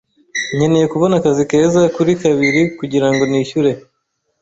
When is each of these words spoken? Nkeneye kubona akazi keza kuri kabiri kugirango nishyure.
Nkeneye 0.55 0.85
kubona 0.93 1.13
akazi 1.17 1.43
keza 1.49 1.81
kuri 1.95 2.11
kabiri 2.21 2.61
kugirango 2.79 3.21
nishyure. 3.29 3.71